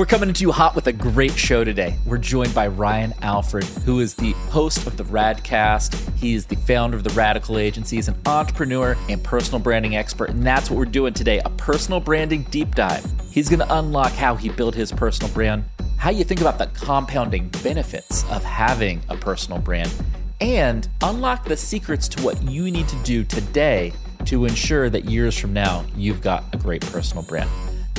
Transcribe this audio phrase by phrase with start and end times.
[0.00, 1.98] We're coming to you hot with a great show today.
[2.06, 6.16] We're joined by Ryan Alford, who is the host of the Radcast.
[6.16, 7.96] He is the founder of the Radical Agency.
[7.96, 12.00] He's an entrepreneur and personal branding expert, and that's what we're doing today a personal
[12.00, 13.04] branding deep dive.
[13.30, 15.64] He's going to unlock how he built his personal brand,
[15.98, 19.92] how you think about the compounding benefits of having a personal brand,
[20.40, 23.92] and unlock the secrets to what you need to do today
[24.24, 27.50] to ensure that years from now you've got a great personal brand.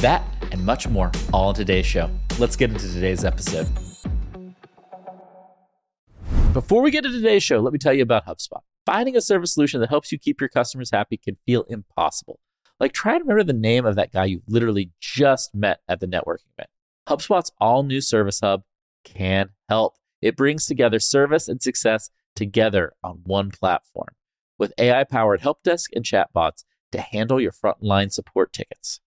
[0.01, 2.09] That and much more all in today's show.
[2.39, 3.67] Let's get into today's episode.
[6.53, 8.61] Before we get to today's show, let me tell you about HubSpot.
[8.83, 12.39] Finding a service solution that helps you keep your customers happy can feel impossible.
[12.79, 16.07] Like, try to remember the name of that guy you literally just met at the
[16.07, 16.71] networking event.
[17.07, 18.63] HubSpot's all new Service Hub
[19.03, 19.97] can help.
[20.19, 24.15] It brings together service and success together on one platform
[24.57, 28.99] with AI powered help desk and chatbots to handle your frontline support tickets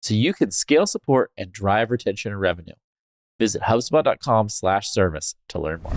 [0.00, 2.74] so you can scale support and drive retention and revenue.
[3.38, 5.92] Visit HubSpot.com slash service to learn more.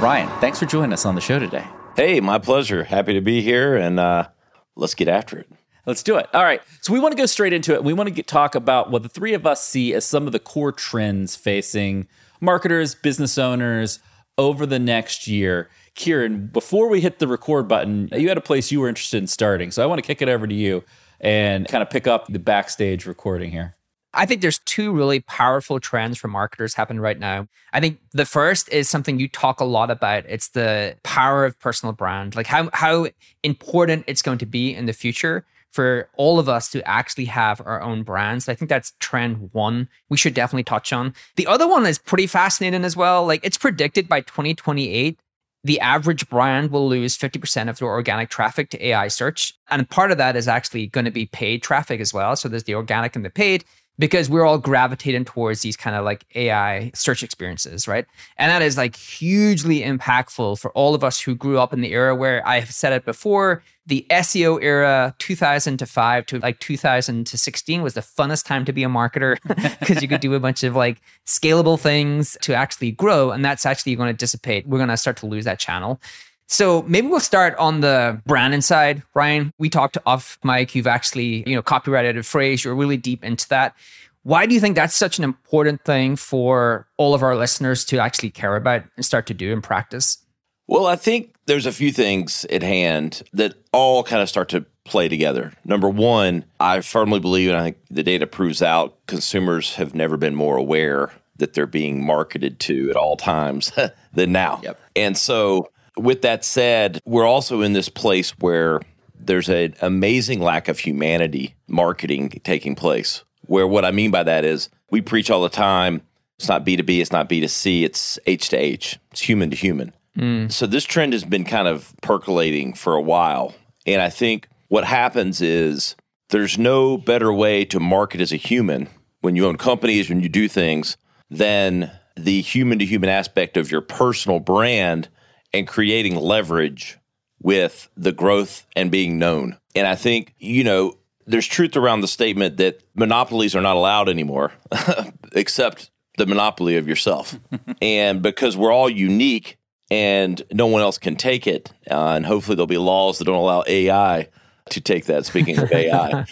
[0.00, 1.64] Ryan, thanks for joining us on the show today.
[1.96, 2.84] Hey, my pleasure.
[2.84, 4.28] Happy to be here, and uh,
[4.76, 5.48] let's get after it.
[5.86, 6.26] Let's do it.
[6.32, 6.62] All right.
[6.80, 7.84] So we want to go straight into it.
[7.84, 10.32] We want to get, talk about what the three of us see as some of
[10.32, 12.06] the core trends facing
[12.40, 13.98] marketers, business owners
[14.38, 15.68] over the next year.
[15.94, 19.26] Kieran, before we hit the record button, you had a place you were interested in
[19.26, 19.70] starting.
[19.70, 20.82] So I want to kick it over to you
[21.20, 23.74] and kind of pick up the backstage recording here.
[24.16, 27.48] I think there's two really powerful trends for marketers happening right now.
[27.72, 30.24] I think the first is something you talk a lot about.
[30.28, 33.08] It's the power of personal brand, like how how
[33.42, 35.44] important it's going to be in the future
[35.74, 38.48] for all of us to actually have our own brands.
[38.48, 41.12] I think that's trend one we should definitely touch on.
[41.34, 43.26] The other one is pretty fascinating as well.
[43.26, 45.18] Like it's predicted by 2028,
[45.64, 49.52] the average brand will lose 50% of their organic traffic to AI search.
[49.68, 52.36] And part of that is actually going to be paid traffic as well.
[52.36, 53.64] So there's the organic and the paid
[53.98, 58.06] because we're all gravitating towards these kind of like AI search experiences, right?
[58.36, 61.92] And that is like hugely impactful for all of us who grew up in the
[61.92, 67.26] era where I've said it before, the SEO era 2000 to 5 to like 2000
[67.26, 69.36] to 16 was the funnest time to be a marketer
[69.78, 73.66] because you could do a bunch of like scalable things to actually grow and that's
[73.66, 74.66] actually going to dissipate.
[74.66, 76.00] We're going to start to lose that channel.
[76.46, 79.02] So maybe we'll start on the branding side.
[79.14, 80.74] Ryan, we talked off mic.
[80.74, 82.64] You've actually, you know, copyrighted a phrase.
[82.64, 83.74] You're really deep into that.
[84.22, 87.98] Why do you think that's such an important thing for all of our listeners to
[87.98, 90.18] actually care about and start to do in practice?
[90.66, 94.64] Well, I think there's a few things at hand that all kind of start to
[94.84, 95.52] play together.
[95.64, 100.16] Number one, I firmly believe, and I think the data proves out, consumers have never
[100.16, 103.72] been more aware that they're being marketed to at all times
[104.12, 104.60] than now.
[104.62, 104.80] Yep.
[104.96, 108.80] And so with that said, we're also in this place where
[109.18, 113.24] there's an amazing lack of humanity marketing taking place.
[113.46, 116.02] Where what I mean by that is we preach all the time
[116.38, 119.92] it's not B2B, it's not B2C, it's H to H, it's human to human.
[120.18, 120.50] Mm.
[120.50, 123.54] So this trend has been kind of percolating for a while.
[123.86, 125.94] And I think what happens is
[126.30, 128.88] there's no better way to market as a human
[129.20, 130.96] when you own companies, when you do things,
[131.30, 135.08] than the human to human aspect of your personal brand
[135.54, 136.98] and creating leverage
[137.40, 139.56] with the growth and being known.
[139.74, 144.08] And I think, you know, there's truth around the statement that monopolies are not allowed
[144.08, 144.52] anymore,
[145.32, 147.38] except the monopoly of yourself.
[147.82, 149.56] and because we're all unique
[149.90, 153.36] and no one else can take it, uh, and hopefully there'll be laws that don't
[153.36, 154.28] allow AI
[154.70, 155.26] to take that.
[155.26, 156.24] Speaking of AI,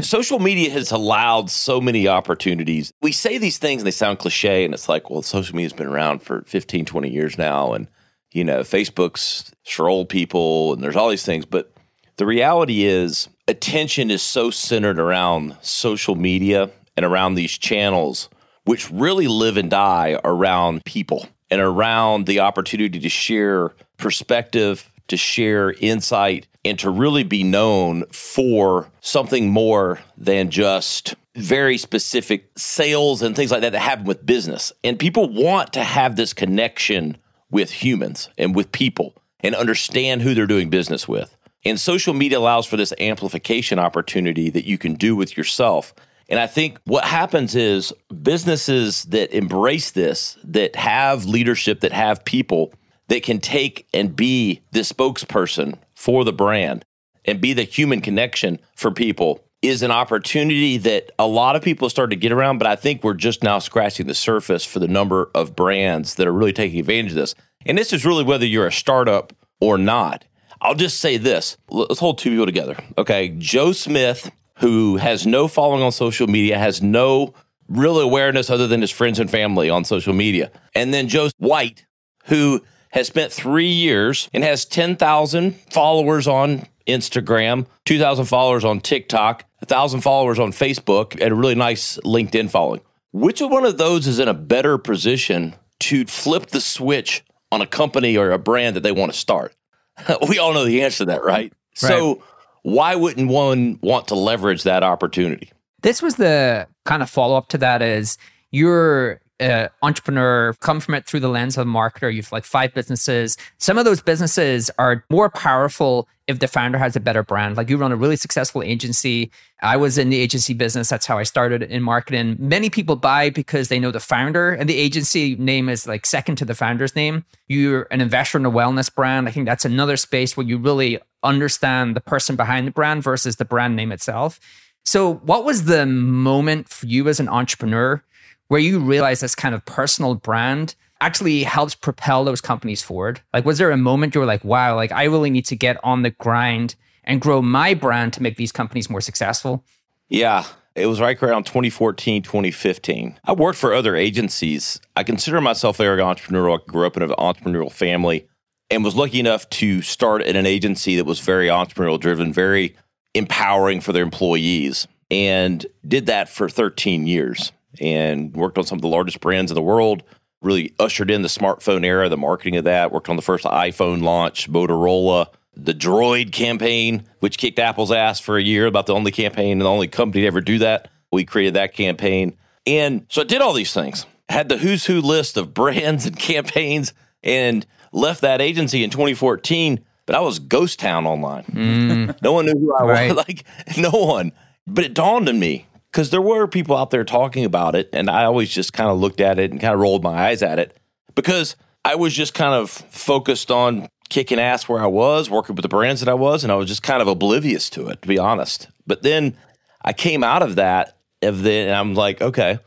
[0.02, 2.92] social media has allowed so many opportunities.
[3.00, 5.86] We say these things and they sound cliche, and it's like, well, social media's been
[5.86, 7.72] around for 15, 20 years now.
[7.72, 7.88] And,
[8.32, 11.46] you know, Facebook's for old people, and there's all these things.
[11.46, 11.72] But
[12.16, 18.28] the reality is, attention is so centered around social media and around these channels,
[18.64, 25.16] which really live and die around people and around the opportunity to share perspective, to
[25.16, 33.22] share insight, and to really be known for something more than just very specific sales
[33.22, 34.72] and things like that that happen with business.
[34.84, 37.16] And people want to have this connection
[37.50, 41.36] with humans and with people and understand who they're doing business with.
[41.64, 45.94] And social media allows for this amplification opportunity that you can do with yourself.
[46.28, 47.92] And I think what happens is
[48.22, 52.72] businesses that embrace this, that have leadership, that have people,
[53.08, 56.82] that can take and be the spokesperson for the brand
[57.26, 61.90] and be the human connection for people is an opportunity that a lot of people
[61.90, 64.88] start to get around, but I think we're just now scratching the surface for the
[64.88, 67.34] number of brands that are really taking advantage of this.
[67.66, 70.24] And this is really whether you're a startup or not.
[70.62, 72.76] I'll just say this let's hold two people together.
[72.96, 73.34] Okay.
[73.36, 74.30] Joe Smith,
[74.60, 77.34] who has no following on social media, has no
[77.68, 80.50] real awareness other than his friends and family on social media.
[80.74, 81.84] And then Joe White,
[82.24, 89.44] who has spent three years and has 10,000 followers on Instagram, 2,000 followers on TikTok,
[89.60, 92.80] 1,000 followers on Facebook, and a really nice LinkedIn following.
[93.12, 97.66] Which one of those is in a better position to flip the switch on a
[97.66, 99.54] company or a brand that they want to start?
[100.28, 101.52] we all know the answer to that, right?
[101.52, 101.52] right?
[101.74, 102.22] So,
[102.62, 105.50] why wouldn't one want to leverage that opportunity?
[105.82, 108.18] This was the kind of follow up to that is
[108.50, 112.12] you're uh, entrepreneur, come from it through the lens of a marketer.
[112.12, 113.36] You've like five businesses.
[113.58, 117.56] Some of those businesses are more powerful if the founder has a better brand.
[117.56, 119.30] Like you run a really successful agency.
[119.62, 120.88] I was in the agency business.
[120.88, 122.36] That's how I started in marketing.
[122.38, 126.36] Many people buy because they know the founder, and the agency name is like second
[126.36, 127.24] to the founder's name.
[127.48, 129.26] You're an investor in a wellness brand.
[129.26, 133.36] I think that's another space where you really understand the person behind the brand versus
[133.36, 134.38] the brand name itself.
[134.84, 138.02] So, what was the moment for you as an entrepreneur
[138.50, 143.20] where you realize this kind of personal brand actually helps propel those companies forward?
[143.32, 145.76] Like, was there a moment you were like, wow, like I really need to get
[145.84, 146.74] on the grind
[147.04, 149.64] and grow my brand to make these companies more successful?
[150.08, 150.44] Yeah.
[150.74, 153.20] It was right around 2014, 2015.
[153.24, 154.80] I worked for other agencies.
[154.96, 156.58] I consider myself very entrepreneurial.
[156.60, 158.26] I grew up in an entrepreneurial family
[158.68, 162.74] and was lucky enough to start at an agency that was very entrepreneurial driven, very
[163.14, 168.82] empowering for their employees, and did that for 13 years and worked on some of
[168.82, 170.02] the largest brands in the world.
[170.42, 172.92] Really ushered in the smartphone era, the marketing of that.
[172.92, 178.38] Worked on the first iPhone launch, Motorola, the Droid campaign, which kicked Apple's ass for
[178.38, 180.88] a year, about the only campaign and the only company to ever do that.
[181.12, 182.36] We created that campaign.
[182.66, 186.18] And so I did all these things, had the who's who list of brands and
[186.18, 189.80] campaigns, and left that agency in 2014.
[190.06, 191.44] But I was ghost town online.
[191.44, 192.16] Mm.
[192.22, 193.14] no one knew who I right.
[193.14, 193.24] was.
[193.28, 193.44] Like,
[193.76, 194.32] no one.
[194.66, 198.08] But it dawned on me because there were people out there talking about it, and
[198.08, 200.58] I always just kind of looked at it and kind of rolled my eyes at
[200.58, 200.76] it
[201.14, 205.62] because I was just kind of focused on kicking ass where I was, working with
[205.62, 208.08] the brands that I was, and I was just kind of oblivious to it, to
[208.08, 208.68] be honest.
[208.86, 209.36] But then
[209.82, 212.58] I came out of that, of the, and I'm like, okay,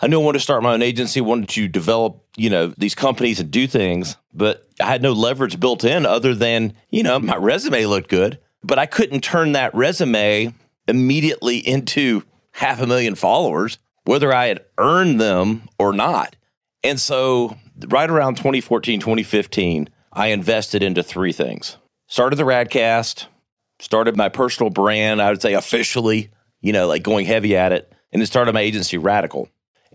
[0.00, 2.94] I knew I wanted to start my own agency, wanted to develop, you know, these
[2.94, 7.18] companies and do things, but I had no leverage built in other than, you know,
[7.18, 10.54] my resume looked good, but I couldn't turn that resume
[10.86, 16.36] immediately into half a million followers, whether I had earned them or not.
[16.82, 17.56] And so,
[17.88, 21.76] right around 2014, 2015, I invested into three things.
[22.06, 23.26] Started the Radcast,
[23.78, 26.30] started my personal brand, I would say officially,
[26.60, 29.48] you know, like going heavy at it, and then started my agency Radical.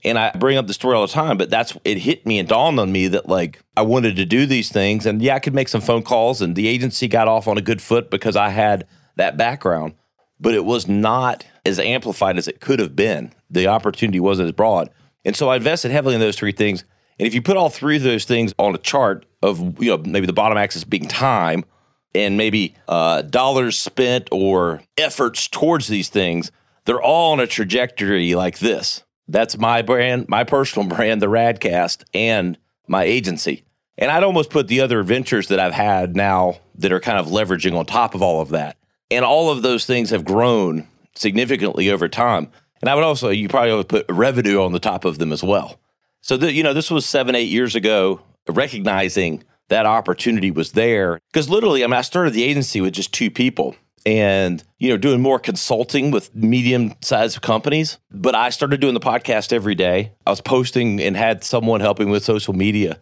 [0.03, 2.47] And I bring up the story all the time, but that's it hit me and
[2.47, 5.05] dawned on me that like I wanted to do these things.
[5.05, 7.61] And yeah, I could make some phone calls, and the agency got off on a
[7.61, 8.85] good foot because I had
[9.15, 9.95] that background
[10.39, 13.33] but it was not as amplified as it could have been.
[13.49, 14.89] The opportunity wasn't as broad.
[15.23, 16.85] And so I invested heavily in those three things.
[17.19, 19.97] And if you put all three of those things on a chart of, you know,
[19.97, 21.65] maybe the bottom axis being time
[22.13, 26.51] and maybe uh, dollars spent or efforts towards these things,
[26.85, 29.03] they're all on a trajectory like this.
[29.27, 32.57] That's my brand, my personal brand, the Radcast, and
[32.87, 33.63] my agency.
[33.97, 37.27] And I'd almost put the other ventures that I've had now that are kind of
[37.27, 38.77] leveraging on top of all of that.
[39.09, 42.51] And all of those things have grown significantly over time.
[42.81, 45.43] And I would also, you probably would put revenue on the top of them as
[45.43, 45.79] well.
[46.21, 51.19] So, the, you know, this was seven, eight years ago, recognizing that opportunity was there.
[51.31, 54.97] Because literally, I mean, I started the agency with just two people and, you know,
[54.97, 57.97] doing more consulting with medium sized companies.
[58.11, 60.11] But I started doing the podcast every day.
[60.25, 62.99] I was posting and had someone helping with social media.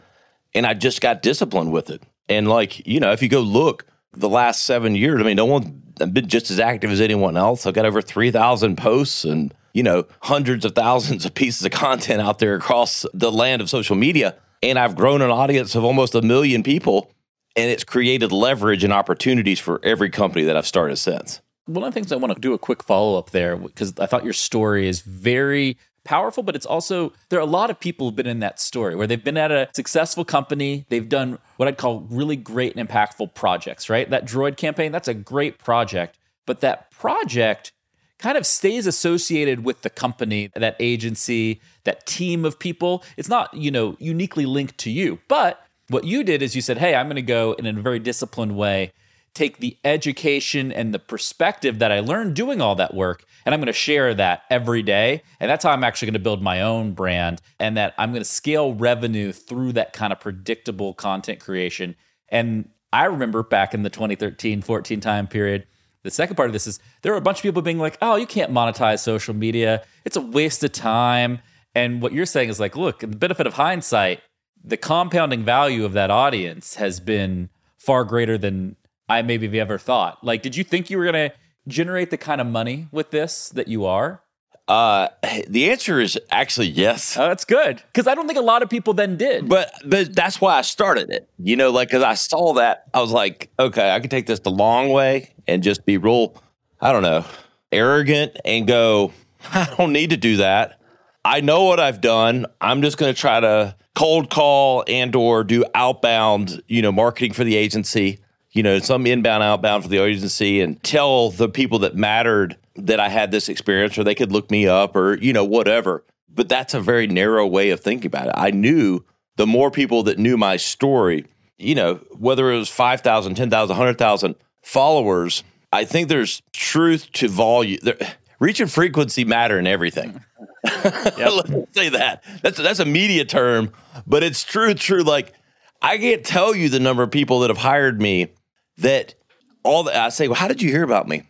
[0.56, 2.04] And I just got disciplined with it.
[2.30, 5.46] And like, you know, if you go look the last seven years, I mean, no
[5.46, 7.66] one I've been just as active as anyone else.
[7.66, 12.22] I've got over 3,000 posts and, you know, hundreds of thousands of pieces of content
[12.22, 14.36] out there across the land of social media.
[14.62, 17.12] And I've grown an audience of almost a million people.
[17.56, 21.40] And it's created leverage and opportunities for every company that I've started since.
[21.66, 24.08] One of the things I want to do a quick follow up there because I
[24.08, 28.08] thought your story is very powerful, but it's also there are a lot of people
[28.08, 31.68] who've been in that story where they've been at a successful company, they've done what
[31.68, 34.10] I'd call really great and impactful projects, right?
[34.10, 37.72] That droid campaign, that's a great project, but that project
[38.20, 43.04] kind of stays associated with the company, that agency, that team of people.
[43.18, 45.20] It's not, you know, uniquely linked to you.
[45.28, 48.00] But what you did is you said, "Hey, I'm going to go in a very
[48.00, 48.94] disciplined way
[49.34, 53.60] take the education and the perspective that I learned doing all that work And I'm
[53.60, 55.24] going to share that every day.
[55.40, 58.22] And that's how I'm actually going to build my own brand and that I'm going
[58.22, 61.96] to scale revenue through that kind of predictable content creation.
[62.30, 65.66] And I remember back in the 2013 14 time period,
[66.04, 68.16] the second part of this is there were a bunch of people being like, oh,
[68.16, 69.84] you can't monetize social media.
[70.06, 71.40] It's a waste of time.
[71.74, 74.22] And what you're saying is like, look, the benefit of hindsight,
[74.64, 78.76] the compounding value of that audience has been far greater than
[79.10, 80.24] I maybe ever thought.
[80.24, 81.36] Like, did you think you were going to
[81.68, 84.22] generate the kind of money with this that you are?
[84.68, 85.10] Uh,
[85.48, 87.18] the answer is actually yes.
[87.18, 89.50] Oh, that's good because I don't think a lot of people then did.
[89.50, 91.28] But but that's why I started it.
[91.38, 94.40] You know, like because I saw that I was like, okay, I can take this
[94.40, 96.42] the long way and just be real.
[96.80, 97.26] I don't know,
[97.72, 99.12] arrogant and go.
[99.54, 100.80] I don't need to do that.
[101.26, 102.46] I know what I've done.
[102.62, 107.34] I'm just going to try to cold call and or do outbound, you know, marketing
[107.34, 108.20] for the agency,
[108.54, 113.00] you know, some inbound, outbound for the agency and tell the people that mattered that
[113.00, 116.04] I had this experience or they could look me up or, you know, whatever.
[116.30, 118.36] But that's a very narrow way of thinking about it.
[118.38, 119.04] I knew
[119.38, 121.26] the more people that knew my story,
[121.58, 127.80] you know, whether it was 5,000, 10,000, 100,000 followers, I think there's truth to volume.
[127.82, 127.98] There,
[128.40, 130.24] reach and frequency matter in everything.
[130.64, 132.24] Let's say that.
[132.42, 133.74] That's that's a media term,
[134.08, 134.74] but it's true.
[134.74, 135.04] True.
[135.04, 135.34] Like
[135.82, 138.30] I can't tell you the number of people that have hired me
[138.78, 139.16] that
[139.64, 140.28] all the, I say.
[140.28, 141.24] Well, how did you hear about me?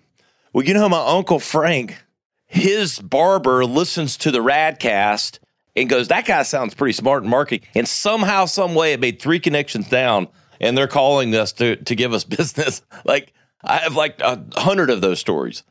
[0.54, 2.04] Well, you know, my uncle Frank,
[2.46, 5.40] his barber listens to the Radcast
[5.76, 9.22] and goes, "That guy sounds pretty smart in marketing." And somehow, some way, it made
[9.22, 10.28] three connections down,
[10.60, 12.82] and they're calling us to to give us business.
[13.06, 13.34] Like
[13.64, 15.64] I have like a hundred of those stories,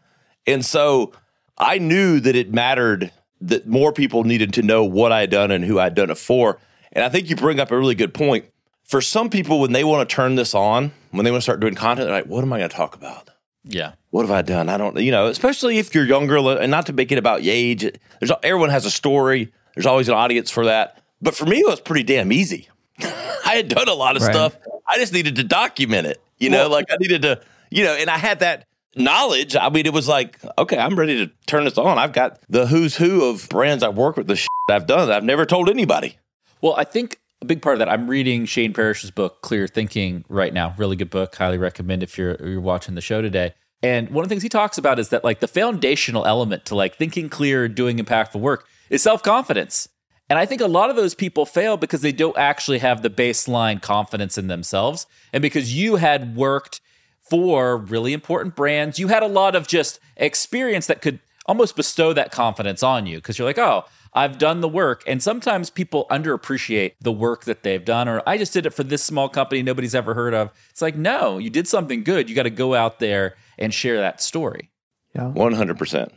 [0.46, 1.12] and so
[1.58, 5.50] I knew that it mattered that more people needed to know what I had done
[5.50, 6.58] and who I'd done it for.
[6.92, 8.46] And I think you bring up a really good point.
[8.92, 11.60] For some people, when they want to turn this on, when they want to start
[11.60, 13.30] doing content, they're like, what am I going to talk about?
[13.64, 13.92] Yeah.
[14.10, 14.68] What have I done?
[14.68, 17.54] I don't, you know, especially if you're younger and not to make it about your
[17.54, 17.90] age.
[18.20, 19.50] There's everyone has a story.
[19.74, 21.02] There's always an audience for that.
[21.22, 22.68] But for me, it was pretty damn easy.
[23.00, 24.30] I had done a lot of right.
[24.30, 24.58] stuff.
[24.86, 26.20] I just needed to document it.
[26.36, 29.56] You know, well, like I needed to, you know, and I had that knowledge.
[29.56, 31.96] I mean, it was like, okay, I'm ready to turn this on.
[31.96, 35.24] I've got the who's who of brands I've worked with, the shit I've done I've
[35.24, 36.18] never told anybody.
[36.60, 40.24] Well, I think a big part of that, I'm reading Shane Parrish's book, Clear Thinking,
[40.28, 40.74] right now.
[40.78, 41.34] Really good book.
[41.34, 43.54] Highly recommend if you're you're watching the show today.
[43.82, 46.76] And one of the things he talks about is that like the foundational element to
[46.76, 49.88] like thinking clear, doing impactful work is self confidence.
[50.30, 53.10] And I think a lot of those people fail because they don't actually have the
[53.10, 55.06] baseline confidence in themselves.
[55.32, 56.80] And because you had worked
[57.28, 62.12] for really important brands, you had a lot of just experience that could almost bestow
[62.12, 65.02] that confidence on you because you're like, oh, I've done the work.
[65.06, 68.84] And sometimes people underappreciate the work that they've done, or I just did it for
[68.84, 70.50] this small company nobody's ever heard of.
[70.70, 72.28] It's like, no, you did something good.
[72.28, 74.70] You got to go out there and share that story.
[75.14, 75.32] Yeah.
[75.34, 76.10] 100%.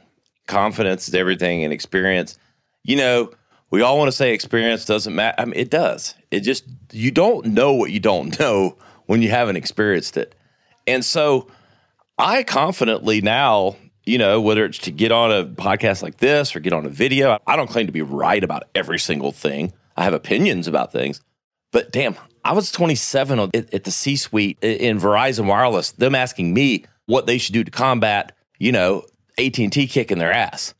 [0.48, 2.38] Confidence is everything and experience.
[2.84, 3.32] You know,
[3.72, 5.36] we all want to say experience doesn't matter.
[5.40, 6.16] I mean, it does.
[6.32, 10.36] It just, you don't know what you don't know when you haven't experienced it.
[10.88, 11.48] And so
[12.18, 16.60] I confidently now, you know, whether it's to get on a podcast like this or
[16.60, 19.74] get on a video, I don't claim to be right about every single thing.
[19.98, 21.22] I have opinions about things.
[21.72, 26.86] But damn, I was 27 at, the C suite in Verizon Wireless, them asking me
[27.06, 29.04] what they should do to combat, you know,
[29.38, 30.74] AT&T kicking their ass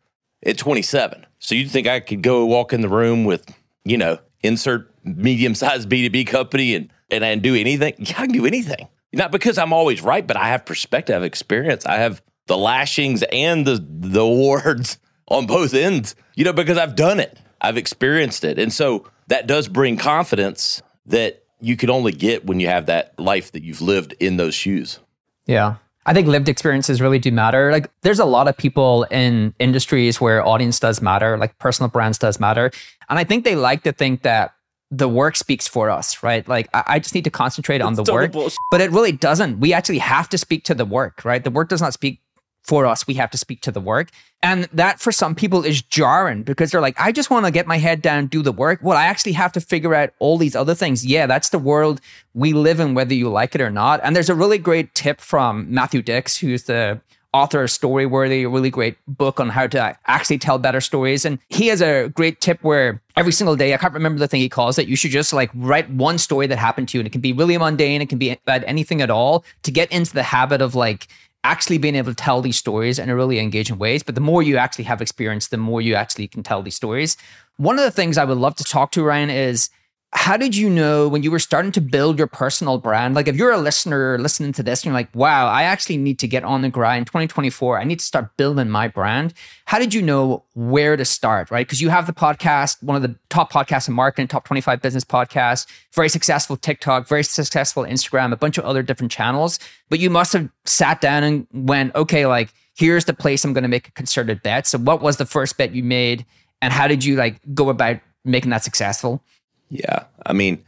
[0.46, 1.26] at 27.
[1.40, 3.46] So you'd think I could go walk in the room with,
[3.84, 7.96] you know, insert medium-sized B2B company and, and, and do anything?
[7.98, 8.88] Yeah, I can do anything.
[9.12, 11.86] Not because I'm always right, but I have perspective, I have experience.
[11.86, 14.98] I have the lashings and the the awards
[15.28, 16.16] on both ends.
[16.36, 17.38] You know, because I've done it.
[17.62, 18.60] I've experienced it.
[18.60, 23.18] And so that does bring confidence that you can only get when you have that
[23.20, 25.00] life that you've lived in those shoes.
[25.46, 25.76] Yeah.
[26.06, 27.72] I think lived experiences really do matter.
[27.72, 32.20] Like there's a lot of people in industries where audience does matter, like personal brands
[32.20, 32.72] does matter.
[33.10, 34.54] And I think they like to think that
[34.92, 36.48] the work speaks for us, right?
[36.48, 38.34] Like I, I just need to concentrate on the work,
[38.70, 39.60] but it really doesn't.
[39.60, 41.44] We actually have to speak to the work, right?
[41.44, 42.20] The work does not speak
[42.66, 43.06] for us.
[43.06, 44.10] We have to speak to the work.
[44.42, 47.68] And that for some people is jarring because they're like, I just want to get
[47.68, 48.80] my head down, do the work.
[48.82, 51.06] Well, I actually have to figure out all these other things.
[51.06, 52.02] Yeah, that's the world
[52.34, 54.02] we live in, whether you like it or not.
[54.04, 57.02] And there's a really great tip from Matthew Dicks, who's the
[57.34, 61.26] author of Storyworthy, a really great book on how to actually tell better stories.
[61.26, 64.40] And he has a great tip where every single day, I can't remember the thing
[64.40, 67.02] he calls it, you should just like write one story that happened to you.
[67.02, 69.92] And it can be really mundane, it can be about anything at all to get
[69.92, 71.08] into the habit of like,
[71.46, 74.02] actually being able to tell these stories in a really engaging ways.
[74.02, 77.16] But the more you actually have experience, the more you actually can tell these stories.
[77.58, 79.70] One of the things I would love to talk to Ryan is
[80.14, 83.16] how did you know when you were starting to build your personal brand?
[83.16, 86.20] Like, if you're a listener listening to this and you're like, wow, I actually need
[86.20, 89.34] to get on the grind 2024, I need to start building my brand.
[89.66, 91.68] How did you know where to start, right?
[91.68, 95.04] Because you have the podcast, one of the top podcasts in marketing, top 25 business
[95.04, 99.60] podcasts, very successful TikTok, very successful Instagram, a bunch of other different channels.
[99.90, 103.64] But you must have sat down and went, okay, like, here's the place I'm going
[103.64, 104.66] to make a concerted bet.
[104.66, 106.26] So, what was the first bet you made?
[106.62, 109.22] And how did you like go about making that successful?
[109.70, 110.06] Yeah.
[110.26, 110.64] I mean,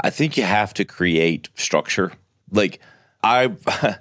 [0.00, 2.12] I think you have to create structure.
[2.50, 2.80] Like
[3.22, 3.54] I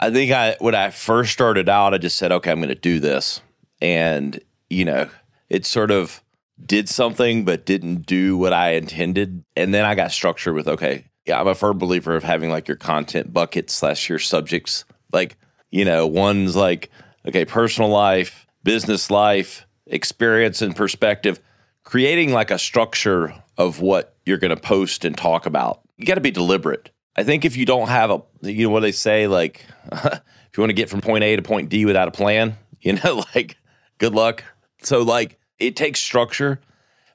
[0.00, 3.00] I think I when I first started out, I just said, okay, I'm gonna do
[3.00, 3.40] this.
[3.80, 5.08] And, you know,
[5.48, 6.22] it sort of
[6.64, 9.44] did something but didn't do what I intended.
[9.56, 12.68] And then I got structured with, okay, yeah, I'm a firm believer of having like
[12.68, 14.84] your content buckets slash your subjects.
[15.12, 15.36] Like,
[15.70, 16.90] you know, one's like,
[17.26, 21.40] okay, personal life, business life, experience and perspective,
[21.84, 25.80] creating like a structure of what you're going to post and talk about.
[25.96, 26.90] You got to be deliberate.
[27.16, 30.60] I think if you don't have a, you know what they say, like if you
[30.60, 33.56] want to get from point A to point D without a plan, you know, like
[33.98, 34.42] good luck.
[34.82, 36.60] So like it takes structure,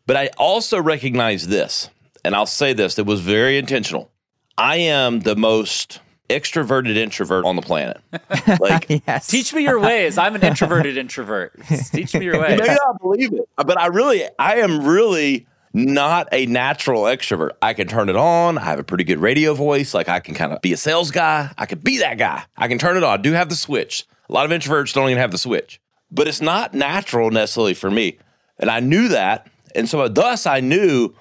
[0.06, 1.90] but I also recognize this,
[2.24, 4.10] and I'll say this: it was very intentional.
[4.58, 6.00] I am the most
[6.30, 8.02] extroverted introvert on the planet.
[8.60, 9.28] Like, yes.
[9.28, 10.18] teach me your ways.
[10.18, 11.54] I'm an introverted introvert.
[11.92, 12.60] Teach me your ways.
[12.60, 17.52] You may not believe it, but I really, I am really not a natural extrovert.
[17.62, 18.58] I can turn it on.
[18.58, 19.94] I have a pretty good radio voice.
[19.94, 21.52] Like I can kind of be a sales guy.
[21.58, 22.44] I can be that guy.
[22.58, 23.20] I can turn it on.
[23.20, 24.06] I do have the switch.
[24.30, 25.80] A lot of introverts don't even have the switch,
[26.12, 28.18] but it's not natural necessarily for me.
[28.58, 29.48] And I knew that.
[29.76, 31.14] And so thus I knew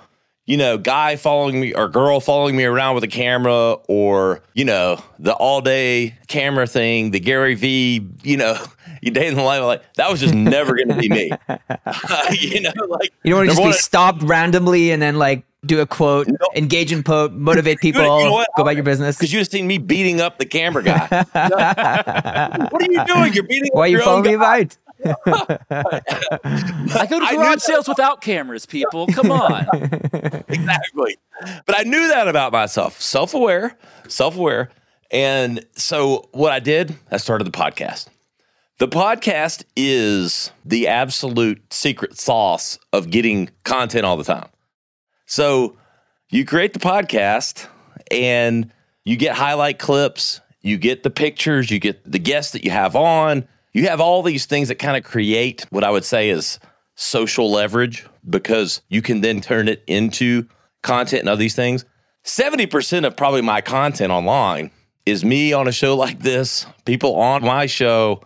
[0.49, 4.65] you know, guy following me or girl following me around with a camera or, you
[4.65, 8.57] know, the all day camera thing, the Gary V, you know,
[9.03, 11.31] you day in the life, like that was just never going to be me.
[12.31, 15.81] you know, like, you don't want to just be stopped randomly and then like do
[15.81, 16.27] a quote,
[16.57, 19.19] engage in quote, motivate people, you know go about your business.
[19.19, 21.07] Because you just seen me beating up the camera guy.
[22.71, 23.35] what are you doing?
[23.35, 24.79] You're beating Why are you following me about?
[25.05, 29.07] I go to garage sales without cameras, people.
[29.09, 29.67] Come on.
[30.49, 31.17] exactly.
[31.67, 33.01] But I knew that about myself.
[33.01, 33.77] Self aware,
[34.09, 34.71] self aware.
[35.11, 38.09] And so what I did, I started the podcast.
[38.79, 44.49] The podcast is the absolute secret sauce of getting content all the time.
[45.27, 45.77] So
[46.31, 47.67] you create the podcast
[48.11, 48.71] and
[49.05, 52.95] you get highlight clips, you get the pictures, you get the guests that you have
[52.95, 56.59] on, you have all these things that kind of create what I would say is
[56.95, 60.47] social leverage because you can then turn it into
[60.83, 61.85] content and other these things.
[62.25, 64.71] 70% of probably my content online
[65.07, 68.21] is me on a show like this, people on my show,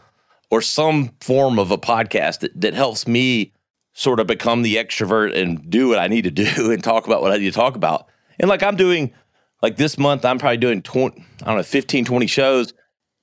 [0.50, 3.52] or some form of a podcast that, that helps me
[3.94, 7.22] sort of become the extrovert and do what I need to do and talk about
[7.22, 8.08] what I need to talk about.
[8.40, 9.12] And like I'm doing,
[9.60, 12.72] like this month, I'm probably doing 20, I don't know, 15, 20 shows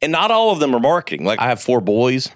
[0.02, 1.26] and not all of them are marketing.
[1.26, 2.30] Like I have four boys,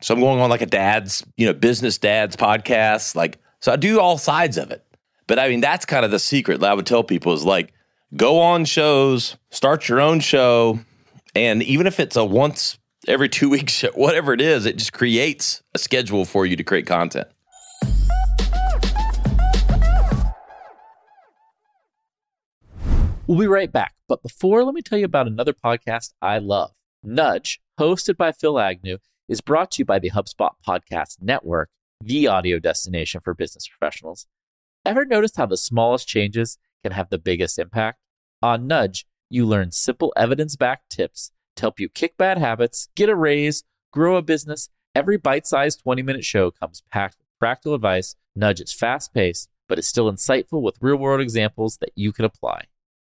[0.00, 3.14] so I'm going on like a dad's, you know, business dad's podcast.
[3.14, 4.84] Like, so I do all sides of it.
[5.26, 7.72] But I mean, that's kind of the secret that I would tell people is like,
[8.16, 10.80] go on shows, start your own show,
[11.34, 14.92] and even if it's a once every two weeks show, whatever it is, it just
[14.92, 17.28] creates a schedule for you to create content.
[23.28, 23.94] We'll be right back.
[24.08, 26.72] But before, let me tell you about another podcast I love.
[27.04, 31.68] Nudge, hosted by Phil Agnew, is brought to you by the HubSpot Podcast Network,
[32.00, 34.28] the audio destination for business professionals.
[34.84, 37.98] Ever noticed how the smallest changes can have the biggest impact?
[38.40, 43.08] On Nudge, you learn simple evidence backed tips to help you kick bad habits, get
[43.08, 44.68] a raise, grow a business.
[44.94, 48.14] Every bite sized 20 minute show comes packed with practical advice.
[48.36, 52.24] Nudge is fast paced, but is still insightful with real world examples that you can
[52.24, 52.66] apply.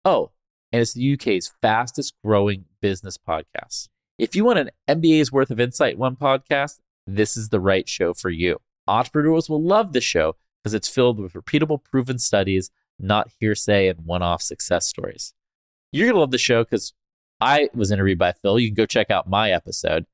[0.07, 0.31] Oh,
[0.73, 3.89] and it's the UK's fastest growing business podcast.
[4.19, 7.89] If you want an MBA's worth of insight in one podcast, this is the right
[7.89, 8.59] show for you.
[8.87, 14.05] Entrepreneurs will love the show because it's filled with repeatable, proven studies, not hearsay and
[14.05, 15.35] one off success stories.
[15.93, 16.93] You're going to love the show because
[17.41, 18.59] I was interviewed by Phil.
[18.59, 20.07] You can go check out my episode.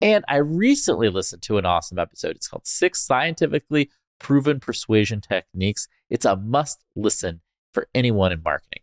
[0.00, 2.36] And I recently listened to an awesome episode.
[2.36, 5.86] It's called Six Scientifically Proven Persuasion Techniques.
[6.10, 7.40] It's a must listen
[7.72, 8.81] for anyone in marketing.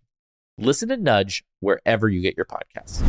[0.60, 3.04] Listen to Nudge wherever you get your podcasts.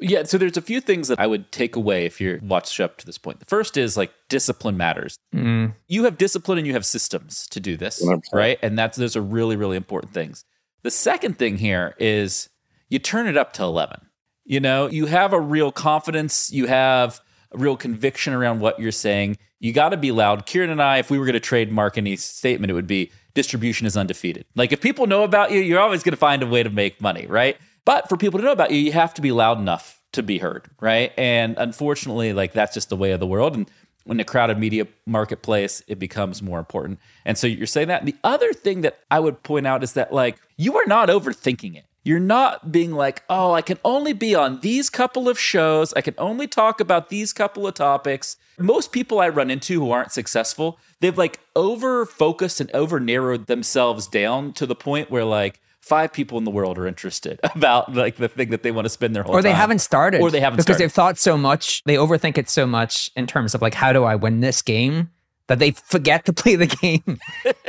[0.00, 2.98] Yeah, so there's a few things that I would take away if you're watched up
[2.98, 3.38] to this point.
[3.38, 5.16] The first is like discipline matters.
[5.32, 5.74] Mm.
[5.86, 8.20] You have discipline and you have systems to do this, 100%.
[8.32, 8.58] right?
[8.62, 10.44] And that's those are really really important things.
[10.82, 12.48] The second thing here is
[12.88, 14.00] you turn it up to 11.
[14.44, 17.22] You know, you have a real confidence, you have a
[17.54, 19.38] real conviction around what you're saying.
[19.60, 20.46] You got to be loud.
[20.46, 23.86] Kieran and I, if we were going to trademark any statement, it would be distribution
[23.86, 24.44] is undefeated.
[24.54, 27.00] Like if people know about you, you're always going to find a way to make
[27.00, 27.56] money, right?
[27.84, 30.38] But for people to know about you, you have to be loud enough to be
[30.38, 31.12] heard, right?
[31.16, 33.56] And unfortunately, like that's just the way of the world.
[33.56, 33.70] And
[34.06, 36.98] in a crowded media marketplace, it becomes more important.
[37.24, 38.02] And so you're saying that.
[38.02, 41.08] And the other thing that I would point out is that like you are not
[41.08, 41.84] overthinking it.
[42.04, 45.92] You're not being like, oh, I can only be on these couple of shows.
[45.94, 48.36] I can only talk about these couple of topics.
[48.58, 53.46] Most people I run into who aren't successful, they've like over focused and over narrowed
[53.46, 57.92] themselves down to the point where like five people in the world are interested about
[57.94, 59.56] like the thing that they want to spend their whole or they time.
[59.56, 60.82] haven't started Or they haven't because started.
[60.84, 64.04] they've thought so much they overthink it so much in terms of like how do
[64.04, 65.10] i win this game
[65.48, 67.18] that they forget to play the game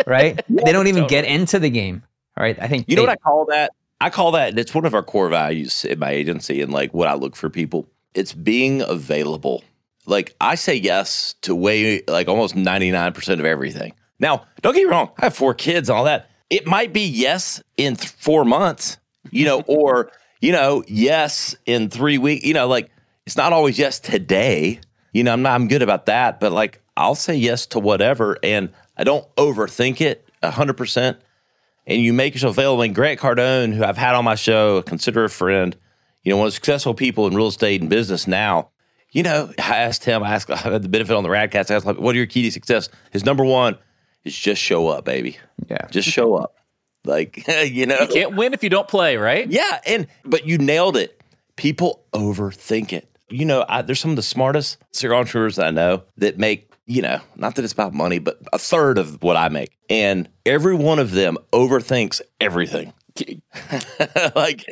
[0.05, 2.03] right they don't even get into the game
[2.37, 3.71] right i think You know what I call that?
[4.03, 7.07] I call that it's one of our core values in my agency and like what
[7.07, 7.87] I look for people.
[8.13, 9.63] It's being available.
[10.05, 13.93] Like I say yes to way like almost 99% of everything.
[14.19, 16.29] Now, don't get me wrong, I have four kids and all that.
[16.49, 18.97] It might be yes in th- 4 months,
[19.31, 20.11] you know, or
[20.41, 22.91] you know, yes in 3 weeks, you know, like
[23.25, 24.81] it's not always yes today.
[25.13, 28.37] You know, I'm not I'm good about that, but like I'll say yes to whatever
[28.43, 31.15] and I don't overthink it 100%
[31.85, 32.81] and you make yourself available.
[32.83, 35.75] And Grant Cardone, who I've had on my show, consider a friend,
[36.23, 38.69] you know, one of the successful people in real estate and business now.
[39.11, 41.69] You know, I asked him, I asked, I had the benefit on the Radcast.
[41.71, 42.89] I asked, him, what are your key to success?
[43.11, 43.77] His number one
[44.23, 45.37] is just show up, baby.
[45.69, 46.55] yeah Just show up.
[47.05, 49.49] Like, you know, you Can't win if you don't play, right?
[49.49, 49.79] yeah.
[49.85, 51.19] And, but you nailed it.
[51.57, 53.07] People overthink it.
[53.29, 56.71] You know, I, there's some of the smartest serial entrepreneurs that I know that make,
[56.85, 59.77] you know, not that it's about money, but a third of what I make.
[59.89, 62.93] And every one of them overthinks everything.
[64.35, 64.65] like,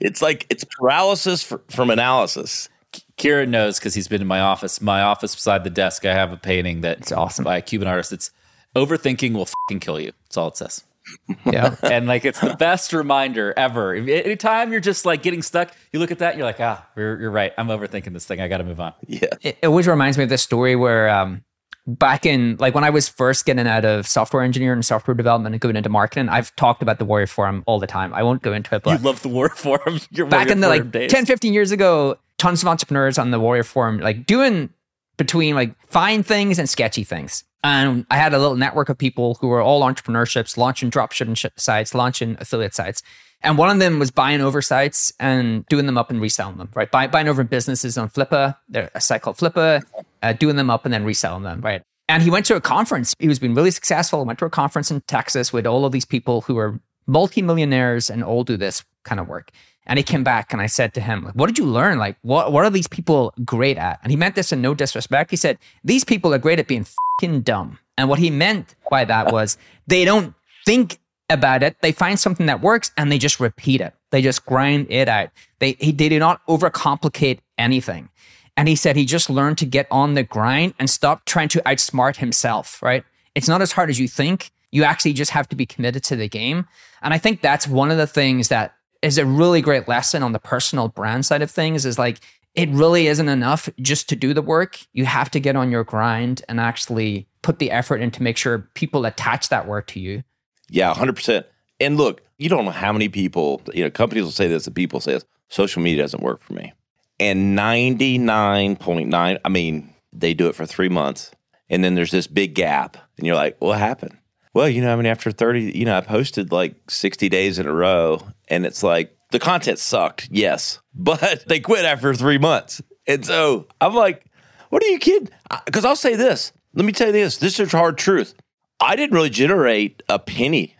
[0.00, 2.68] it's like it's paralysis fr- from analysis.
[3.16, 4.80] Kieran knows because he's been in my office.
[4.80, 7.44] My office beside the desk, I have a painting that's awesome.
[7.44, 8.12] by a Cuban artist.
[8.12, 8.30] It's
[8.76, 10.12] overthinking will fucking kill you.
[10.24, 10.84] That's all it says.
[11.44, 13.94] yeah and like it's the best reminder ever.
[13.94, 17.20] Anytime you're just like getting stuck, you look at that, and you're like, ah, you're,
[17.20, 17.52] you're right.
[17.58, 18.40] I'm overthinking this thing.
[18.40, 18.94] I got to move on.
[19.06, 19.28] Yeah.
[19.42, 21.44] it, it always reminds me of this story where um,
[21.86, 25.54] back in like when I was first getting out of software engineering and software development
[25.54, 28.14] and going into marketing, I've talked about the Warrior Forum all the time.
[28.14, 30.00] I won't go into it, but You love the Warrior forum.
[30.10, 31.12] Your back Warrior in the Forum like days.
[31.12, 34.70] 10, 15 years ago, tons of entrepreneurs on the Warrior Forum like doing
[35.16, 37.44] between like fine things and sketchy things.
[37.62, 41.46] And I had a little network of people who were all entrepreneurships, launching dropshipping sh-
[41.56, 43.02] sites, launching affiliate sites.
[43.42, 46.70] And one of them was buying over sites and doing them up and reselling them,
[46.74, 46.90] right?
[46.90, 49.82] Buy, buying over businesses on Flippa, there's a site called Flippa,
[50.24, 51.82] uh, doing them up and then reselling them, right?
[52.08, 53.14] And he went to a conference.
[53.18, 54.24] He was being really successful.
[54.24, 58.24] Went to a conference in Texas with all of these people who are multimillionaires and
[58.24, 59.50] all do this kind of work.
[59.86, 61.98] And he came back and I said to him, like, what did you learn?
[61.98, 64.00] Like, what, what are these people great at?
[64.02, 65.30] And he meant this in no disrespect.
[65.30, 66.86] He said, these people are great at being
[67.20, 67.78] fucking dumb.
[67.98, 70.34] And what he meant by that was they don't
[70.64, 71.76] think about it.
[71.82, 73.94] They find something that works and they just repeat it.
[74.10, 75.30] They just grind it out.
[75.58, 78.08] They, they do not overcomplicate anything.
[78.56, 81.60] And he said he just learned to get on the grind and stop trying to
[81.62, 83.04] outsmart himself, right?
[83.34, 84.50] It's not as hard as you think.
[84.70, 86.66] You actually just have to be committed to the game.
[87.02, 90.32] And I think that's one of the things that is a really great lesson on
[90.32, 92.20] the personal brand side of things is like,
[92.54, 94.78] it really isn't enough just to do the work.
[94.92, 98.36] You have to get on your grind and actually put the effort in to make
[98.36, 100.22] sure people attach that work to you.
[100.70, 101.44] Yeah, 100%.
[101.80, 104.74] And look, you don't know how many people, you know, companies will say this and
[104.74, 106.72] people say this social media doesn't work for me.
[107.20, 111.30] And 99.9, I mean, they do it for three months.
[111.70, 112.96] And then there's this big gap.
[113.16, 114.18] And you're like, what happened?
[114.52, 117.66] Well, you know, I mean, after 30, you know, I posted like 60 days in
[117.66, 118.20] a row.
[118.48, 122.80] And it's like, the content sucked, yes, but they quit after three months.
[123.06, 124.24] And so I'm like,
[124.70, 125.28] what are you kidding?
[125.64, 126.52] Because I'll say this.
[126.74, 127.38] Let me tell you this.
[127.38, 128.34] This is hard truth.
[128.80, 130.76] I didn't really generate a penny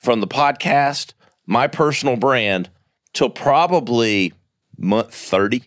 [0.00, 1.14] from the podcast,
[1.46, 2.68] my personal brand,
[3.14, 4.34] till probably
[4.76, 5.62] month 30.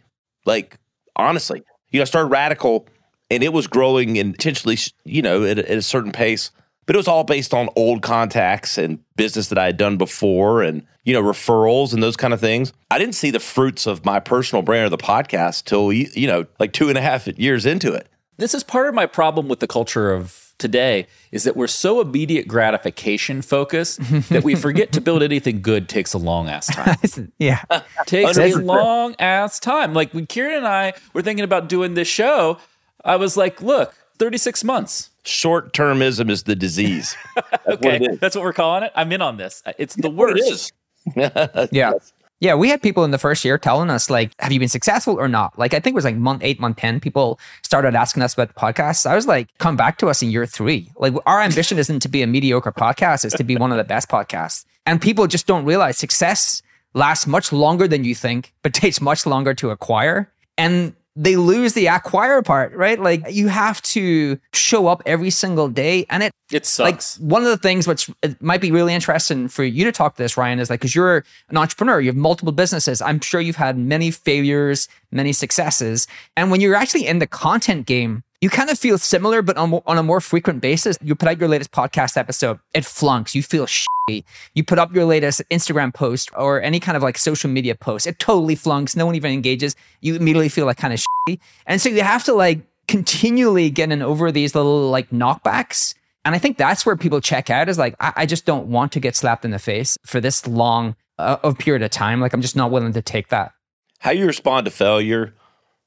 [0.48, 0.80] Like,
[1.16, 2.88] honestly, you know, I started Radical
[3.30, 6.50] and it was growing intentionally, you know, at, a- at a certain pace,
[6.86, 10.64] but it was all based on old contacts and business that I had done before
[10.64, 12.72] and, you know, referrals and those kind of things.
[12.90, 16.46] I didn't see the fruits of my personal brand or the podcast till, you know,
[16.60, 18.08] like two and a half years into it.
[18.38, 22.02] this is part of my problem with the culture of today is that we're so
[22.02, 27.32] immediate gratification focused that we forget to build anything good takes a long ass time.
[27.40, 27.62] yeah.
[28.06, 28.64] takes a 100%.
[28.66, 29.94] long ass time.
[29.94, 32.58] Like when Kieran and I were thinking about doing this show,
[33.06, 35.10] I was like, look, 36 months.
[35.24, 37.16] Short termism is the disease.
[37.36, 37.96] That's Okay.
[37.98, 38.20] it is.
[38.20, 38.92] That's what we're calling it.
[38.96, 39.62] I'm in on this.
[39.78, 40.74] It's the What worst.
[41.16, 41.70] it is.
[41.72, 41.94] Yeah.
[42.40, 45.20] Yeah, we had people in the first year telling us, like, have you been successful
[45.20, 45.58] or not?
[45.58, 48.50] Like, I think it was like month eight, month 10, people started asking us about
[48.50, 49.08] the podcast.
[49.08, 50.92] I was like, come back to us in year three.
[50.98, 53.84] Like, our ambition isn't to be a mediocre podcast, it's to be one of the
[53.84, 54.66] best podcasts.
[54.86, 56.62] And people just don't realize success
[56.94, 60.32] lasts much longer than you think, but takes much longer to acquire.
[60.60, 63.00] And they lose the acquire part, right?
[63.00, 66.06] Like you have to show up every single day.
[66.12, 67.20] And it it sucks.
[67.20, 70.16] Like one of the things which it might be really interesting for you to talk
[70.16, 73.02] to this, Ryan, is like because you're an entrepreneur, you have multiple businesses.
[73.02, 76.08] I'm sure you've had many failures, many successes.
[76.38, 79.82] And when you're actually in the content game, you kind of feel similar, but on,
[79.86, 80.98] on a more frequent basis.
[81.02, 83.34] You put out your latest podcast episode, it flunks.
[83.34, 84.24] You feel shitty.
[84.54, 88.06] You put up your latest Instagram post or any kind of like social media post,
[88.06, 88.96] it totally flunks.
[88.96, 89.76] No one even engages.
[90.02, 91.40] You immediately feel like kind of shitty.
[91.66, 95.94] And so you have to like continually getting over these little like knockbacks.
[96.24, 98.92] And I think that's where people check out is like, I, I just don't want
[98.94, 102.22] to get slapped in the face for this long uh, of period of time.
[102.22, 103.54] Like I'm just not willing to take that.
[104.00, 105.34] How you respond to failure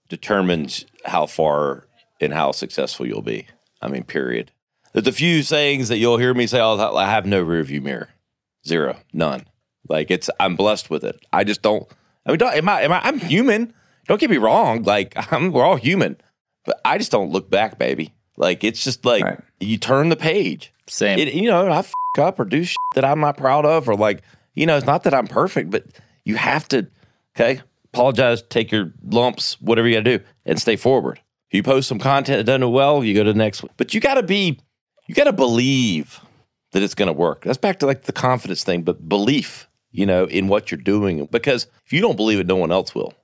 [0.08, 1.86] determines how far
[2.20, 3.46] and how successful you'll be.
[3.80, 4.52] I mean, period.
[4.92, 6.96] There's a few sayings that you'll hear me say all the time.
[6.96, 8.10] I have no rearview mirror,
[8.66, 9.46] zero, none.
[9.88, 11.24] Like it's, I'm blessed with it.
[11.32, 11.86] I just don't.
[12.26, 12.82] I mean, don't, am I?
[12.82, 13.00] Am I?
[13.02, 13.72] I'm human.
[14.06, 14.82] Don't get me wrong.
[14.82, 16.16] Like I'm, we're all human,
[16.64, 18.12] but I just don't look back, baby.
[18.36, 19.40] Like it's just like right.
[19.60, 20.72] you turn the page.
[20.86, 21.18] Same.
[21.18, 23.94] It, you know, I f- up or do shit that I'm not proud of, or
[23.94, 24.22] like
[24.54, 25.86] you know, it's not that I'm perfect, but
[26.24, 26.88] you have to.
[27.36, 31.20] Okay, apologize, take your lumps, whatever you got to do, and stay forward.
[31.50, 33.72] If you post some content that doesn't do well, you go to the next one.
[33.76, 34.60] But you got to be,
[35.08, 36.20] you got to believe
[36.70, 37.42] that it's going to work.
[37.42, 41.26] That's back to like the confidence thing, but belief, you know, in what you're doing.
[41.26, 43.14] Because if you don't believe it, no one else will.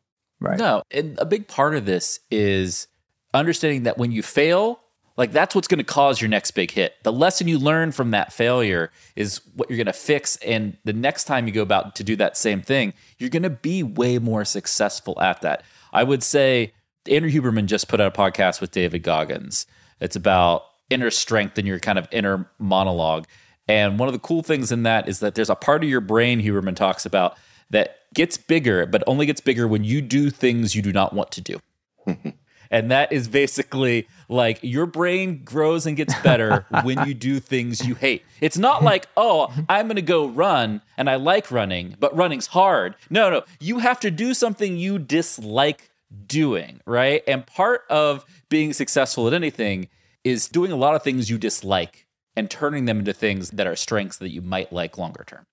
[0.41, 0.59] Right.
[0.59, 2.89] No, and a big part of this is
[3.33, 4.81] understanding that when you fail,
[5.17, 6.95] like that's what's going to cause your next big hit.
[7.05, 10.37] The lesson you learn from that failure is what you're going to fix.
[10.39, 13.51] And the next time you go about to do that same thing, you're going to
[13.51, 15.63] be way more successful at that.
[15.93, 16.73] I would say
[17.09, 19.67] Andrew Huberman just put out a podcast with David Goggins.
[20.01, 23.27] It's about inner strength and your kind of inner monologue.
[23.69, 26.01] And one of the cool things in that is that there's a part of your
[26.01, 27.37] brain Huberman talks about
[27.71, 31.33] that gets bigger, but only gets bigger when you do things you do not want
[31.33, 31.59] to do.
[32.71, 37.85] and that is basically like your brain grows and gets better when you do things
[37.85, 38.23] you hate.
[38.41, 42.49] It's not like, oh, I'm going to go run and I like running, but running's
[42.49, 42.95] hard.
[43.11, 45.91] No, no, you have to do something you dislike
[46.27, 47.23] doing, right?
[47.27, 49.89] And part of being successful at anything
[50.25, 53.77] is doing a lot of things you dislike and turning them into things that are
[53.77, 55.47] strengths that you might like longer term.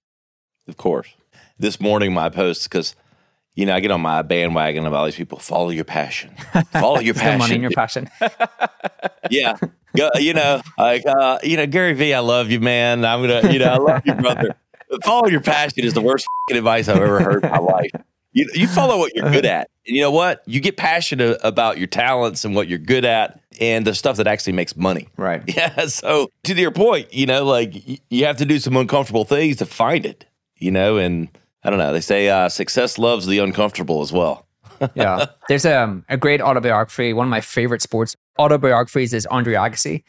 [0.68, 1.10] Of course.
[1.58, 2.96] This morning, my post, because,
[3.56, 6.36] you know, I get on my bandwagon of all these people follow your passion.
[6.72, 7.40] Follow your passion.
[7.40, 8.10] money in your passion.
[9.30, 9.58] yeah.
[10.16, 13.06] you know, like, uh, you know, Gary Vee, I love you, man.
[13.06, 14.56] I'm to, you know, I love you, brother.
[15.04, 17.92] follow your passion is the worst advice I've ever heard in my life.
[18.34, 19.70] You, you follow what you're good at.
[19.86, 20.42] And you know what?
[20.46, 24.28] You get passionate about your talents and what you're good at and the stuff that
[24.28, 25.08] actually makes money.
[25.18, 25.44] Right.
[25.54, 25.86] Yeah.
[25.86, 27.74] So to your point, you know, like
[28.10, 30.26] you have to do some uncomfortable things to find it,
[30.58, 31.28] you know, and
[31.64, 31.94] I don't know.
[31.94, 34.48] They say uh, success loves the uncomfortable as well.
[34.96, 35.28] yeah.
[35.48, 37.14] There's um, a great autobiography.
[37.14, 40.04] One of my favorite sports autobiographies is Andre Agassi.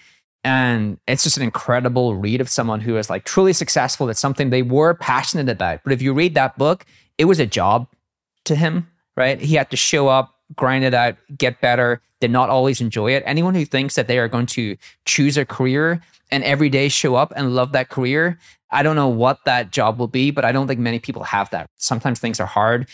[0.44, 4.50] And it's just an incredible read of someone who is like truly successful at something
[4.50, 5.80] they were passionate about.
[5.84, 6.87] But if you read that book,
[7.18, 7.87] it was a job
[8.44, 9.40] to him, right?
[9.40, 13.22] He had to show up, grind it out, get better, did not always enjoy it.
[13.26, 17.14] Anyone who thinks that they are going to choose a career and every day show
[17.14, 18.38] up and love that career,
[18.70, 21.50] I don't know what that job will be, but I don't think many people have
[21.50, 21.68] that.
[21.76, 22.88] Sometimes things are hard.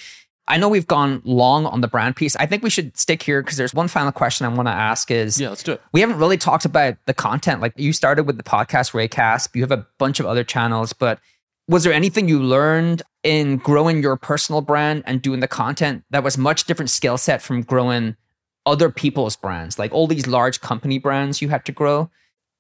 [0.49, 2.35] I know we've gone long on the brand piece.
[2.35, 5.11] I think we should stick here because there's one final question I want to ask
[5.11, 5.83] is Yeah, let's do it.
[5.93, 7.61] We haven't really talked about the content.
[7.61, 11.21] Like you started with the podcast Radcast, you have a bunch of other channels, but
[11.69, 16.25] was there anything you learned in growing your personal brand and doing the content that
[16.25, 18.17] was much different skill set from growing
[18.67, 22.11] other people's brands like all these large company brands you had to grow.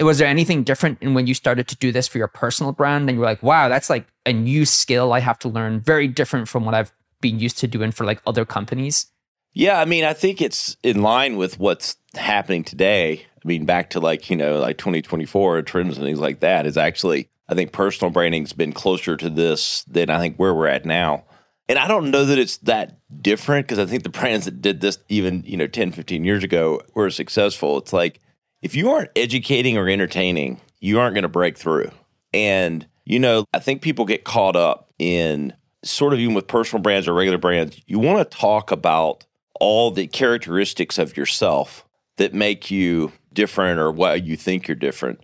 [0.00, 3.08] Was there anything different in when you started to do this for your personal brand
[3.08, 6.48] and you're like wow that's like a new skill i have to learn very different
[6.48, 9.08] from what i've been used to doing for like other companies
[9.52, 13.26] yeah i mean i think it's in line with what's happening today.
[13.44, 16.76] I mean back to like you know like 2024 trends and things like that is
[16.76, 20.86] actually I think personal branding's been closer to this than I think where we're at
[20.86, 21.24] now.
[21.68, 24.80] And I don't know that it's that different because I think the brands that did
[24.80, 27.76] this even, you know, 10, 15 years ago were successful.
[27.78, 28.20] It's like
[28.62, 31.90] if you aren't educating or entertaining, you aren't going to break through.
[32.32, 36.82] And, you know, I think people get caught up in sort of even with personal
[36.82, 39.26] brands or regular brands, you want to talk about
[39.58, 41.84] all the characteristics of yourself
[42.16, 45.20] that make you different or why you think you're different.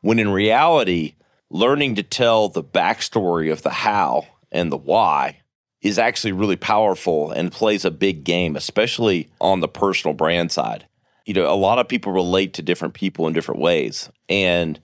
[0.00, 1.14] When in reality,
[1.50, 5.40] learning to tell the backstory of the how and the why
[5.80, 10.86] is actually really powerful and plays a big game, especially on the personal brand side.
[11.24, 14.10] You know, a lot of people relate to different people in different ways.
[14.28, 14.80] And,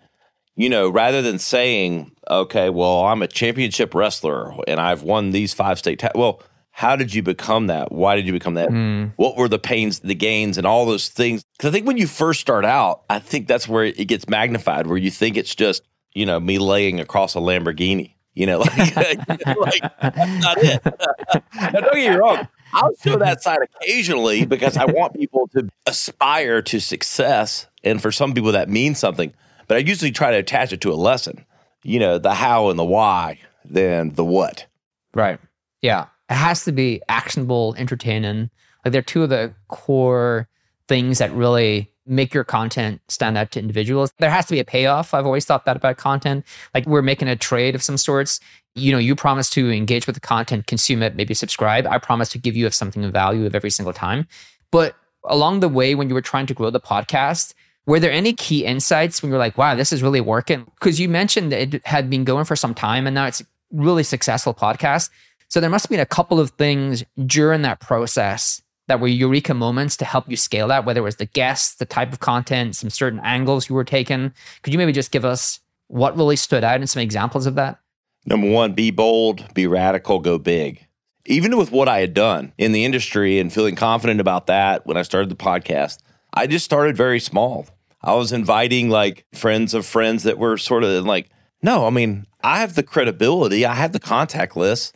[0.54, 5.52] you know, rather than saying, okay, well, I'm a championship wrestler and I've won these
[5.52, 6.12] five state, ta-.
[6.14, 7.92] well, how did you become that?
[7.92, 8.68] Why did you become that?
[8.68, 9.12] Mm.
[9.16, 11.44] What were the pains, the gains, and all those things?
[11.56, 14.88] Because I think when you first start out, I think that's where it gets magnified,
[14.88, 15.82] where you think it's just,
[16.14, 18.12] you know, me laying across a Lamborghini.
[18.34, 20.84] You know, like, like that's not it.
[21.54, 22.48] now, don't get me wrong.
[22.72, 27.68] I'll show that side occasionally because I want people to aspire to success.
[27.84, 29.32] And for some people, that means something.
[29.68, 31.44] But I usually try to attach it to a lesson,
[31.84, 34.66] you know, the how and the why, then the what.
[35.14, 35.38] Right.
[35.80, 36.06] Yeah.
[36.28, 38.50] It has to be actionable, entertaining.
[38.84, 40.48] Like they're two of the core
[40.88, 44.12] things that really make your content stand out to individuals.
[44.18, 45.14] There has to be a payoff.
[45.14, 46.44] I've always thought that about content.
[46.74, 48.40] Like we're making a trade of some sorts.
[48.74, 51.86] You know, you promise to engage with the content, consume it, maybe subscribe.
[51.86, 54.26] I promise to give you something of value of every single time.
[54.70, 57.54] But along the way, when you were trying to grow the podcast,
[57.86, 60.66] were there any key insights when you're like, wow, this is really working?
[60.78, 63.44] Because you mentioned that it had been going for some time and now it's a
[63.70, 65.10] really successful podcast.
[65.48, 69.54] So there must have been a couple of things during that process that were eureka
[69.54, 72.76] moments to help you scale that, whether it was the guests, the type of content,
[72.76, 74.32] some certain angles you were taking.
[74.62, 77.78] Could you maybe just give us what really stood out and some examples of that?
[78.26, 80.86] Number one, be bold, be radical, go big.
[81.26, 84.96] Even with what I had done in the industry and feeling confident about that when
[84.96, 85.98] I started the podcast,
[86.32, 87.66] I just started very small.
[88.02, 91.30] I was inviting like friends of friends that were sort of like,
[91.62, 94.94] no, I mean, I have the credibility, I have the contact list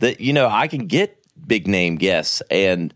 [0.00, 2.92] that, you know, I can get big name guests and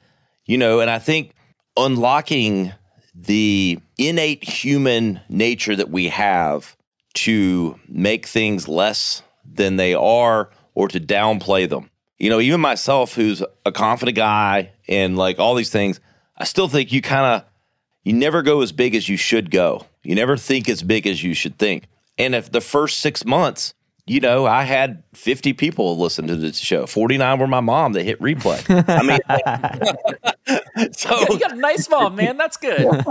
[0.46, 1.32] you know, and I think
[1.76, 2.72] unlocking
[3.14, 6.76] the innate human nature that we have
[7.14, 11.90] to make things less than they are or to downplay them.
[12.18, 16.00] You know, even myself, who's a confident guy and like all these things,
[16.36, 17.48] I still think you kind of,
[18.04, 19.86] you never go as big as you should go.
[20.02, 21.84] You never think as big as you should think.
[22.18, 23.74] And if the first six months,
[24.06, 26.86] you know, I had 50 people listen to this show.
[26.86, 28.62] 49 were my mom that hit replay.
[28.88, 29.20] I mean,
[30.92, 32.36] so you got a nice mom, man.
[32.36, 33.04] That's good.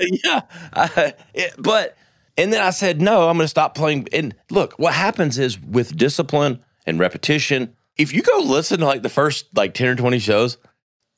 [0.00, 0.42] yeah.
[0.72, 1.96] Uh, it, but,
[2.36, 4.08] and then I said, no, I'm going to stop playing.
[4.12, 9.02] And look, what happens is with discipline and repetition, if you go listen to like
[9.02, 10.58] the first like 10 or 20 shows,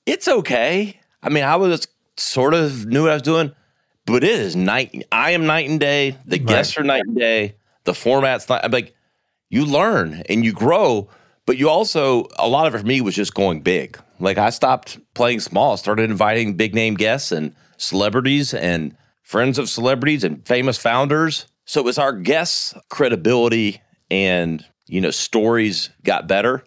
[0.05, 1.00] it's okay.
[1.22, 3.52] I mean, I was sort of knew what I was doing,
[4.05, 5.07] but it is night.
[5.11, 6.18] I am night and day.
[6.26, 6.46] The right.
[6.46, 7.57] guests are night and day.
[7.85, 8.94] The format's not, I'm like,
[9.48, 11.09] you learn and you grow,
[11.46, 13.98] but you also, a lot of it for me was just going big.
[14.18, 19.68] Like I stopped playing small, started inviting big name guests and celebrities and friends of
[19.68, 21.46] celebrities and famous founders.
[21.64, 26.64] So as our guests' credibility and, you know, stories got better,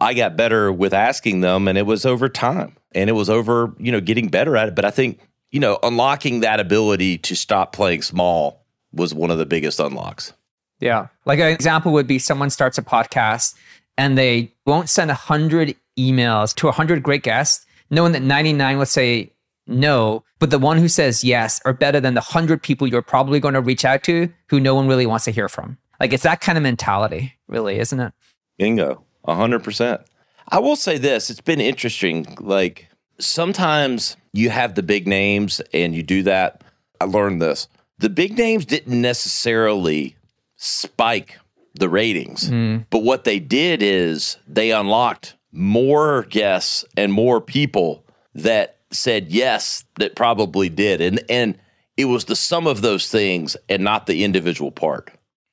[0.00, 3.74] I got better with asking them and it was over time and it was over,
[3.78, 4.74] you know, getting better at it.
[4.74, 9.38] But I think, you know, unlocking that ability to stop playing small was one of
[9.38, 10.32] the biggest unlocks.
[10.80, 11.08] Yeah.
[11.26, 13.54] Like an example would be someone starts a podcast
[13.96, 18.86] and they won't send a 100 emails to 100 great guests, knowing that 99 will
[18.86, 19.32] say
[19.66, 23.40] no, but the one who says yes are better than the 100 people you're probably
[23.40, 25.78] going to reach out to who no one really wants to hear from.
[26.00, 28.12] Like it's that kind of mentality, really, isn't it?
[28.58, 29.04] Bingo.
[29.26, 30.04] 100%.
[30.48, 32.36] I will say this it's been interesting.
[32.40, 36.64] Like sometimes you have the big names and you do that.
[37.00, 37.68] I learned this.
[37.98, 40.16] The big names didn't necessarily
[40.56, 41.38] spike
[41.74, 42.50] the ratings.
[42.50, 42.86] Mm.
[42.90, 49.84] But what they did is they unlocked more guests and more people that said yes
[49.98, 51.00] that probably did.
[51.00, 51.58] And and
[51.96, 55.10] it was the sum of those things and not the individual part.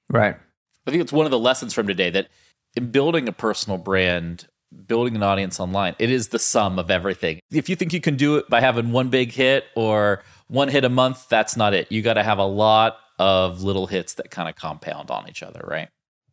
[0.09, 0.35] Right.
[0.85, 2.29] I think it's one of the lessons from today that
[2.75, 4.47] in building a personal brand,
[4.85, 7.39] building an audience online, it is the sum of everything.
[7.51, 10.85] If you think you can do it by having one big hit or one hit
[10.85, 11.91] a month, that's not it.
[11.91, 15.43] You got to have a lot of little hits that kind of compound on each
[15.43, 15.89] other, right?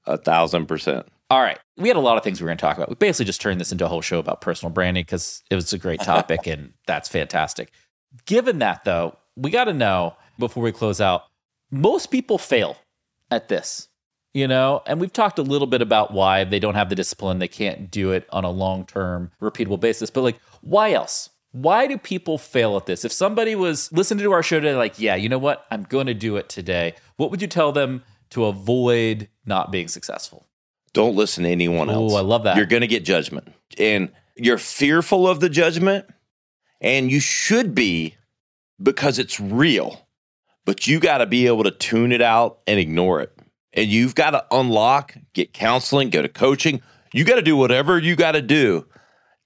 [0.07, 1.07] A thousand percent.
[1.30, 1.58] All right.
[1.76, 2.90] We had a lot of things we were going to talk about.
[2.90, 5.72] We basically just turned this into a whole show about personal branding because it was
[5.72, 7.70] a great topic and that's fantastic.
[8.26, 11.24] Given that, though, we got to know before we close out
[11.70, 12.76] most people fail
[13.30, 13.88] at this,
[14.32, 14.82] you know?
[14.87, 17.90] And we've talked a little bit about why they don't have the discipline, they can't
[17.90, 20.10] do it on a long term, repeatable basis.
[20.10, 21.30] But like, why else?
[21.52, 23.04] Why do people fail at this?
[23.04, 25.64] If somebody was listening to our show today, like, yeah, you know what?
[25.70, 26.94] I'm going to do it today.
[27.16, 30.46] What would you tell them to avoid not being successful?
[30.95, 32.13] Don't listen to anyone else.
[32.13, 32.57] Oh, I love that.
[32.57, 33.53] You're going to get judgment.
[33.79, 36.07] And you're fearful of the judgment,
[36.81, 38.15] and you should be
[38.83, 40.09] because it's real.
[40.65, 43.37] But you got to be able to tune it out and ignore it.
[43.75, 46.81] And you've got to unlock, get counseling, go to coaching.
[47.13, 48.87] You got to do whatever you got to do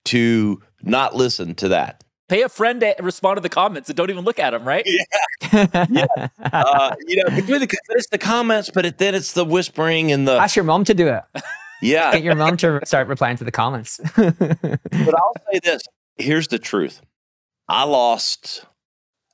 [0.06, 2.04] to not listen to that.
[2.28, 4.86] Pay a friend to respond to the comments and don't even look at them, right?
[5.50, 6.06] Yeah.
[6.52, 10.32] uh, you know, it's the comments, but it, then it's the whispering and the.
[10.32, 11.22] Ask your mom to do it.
[11.80, 12.12] Yeah.
[12.12, 14.00] Get your mom to start replying to the comments.
[14.16, 14.28] but
[14.92, 15.82] I'll say this
[16.18, 17.00] here's the truth
[17.68, 18.64] I lost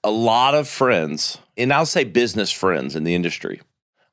[0.02, 3.62] a lot of friends, and I'll say business friends in the industry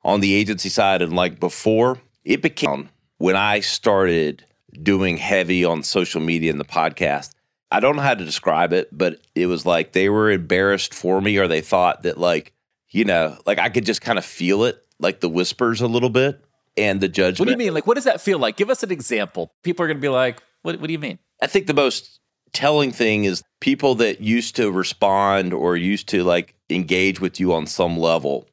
[0.02, 1.02] on the agency side.
[1.02, 4.44] And like before, it became when I started
[4.82, 7.30] doing heavy on social media and the podcast.
[7.72, 11.20] I don't know how to describe it, but it was like they were embarrassed for
[11.20, 12.52] me, or they thought that, like,
[12.90, 16.10] you know, like I could just kind of feel it, like the whispers a little
[16.10, 16.44] bit
[16.76, 17.40] and the judgment.
[17.40, 17.74] What do you mean?
[17.74, 18.56] Like, what does that feel like?
[18.56, 19.52] Give us an example.
[19.62, 21.18] People are going to be like, what, what do you mean?
[21.40, 22.20] I think the most
[22.52, 27.52] telling thing is people that used to respond or used to like engage with you
[27.54, 28.46] on some level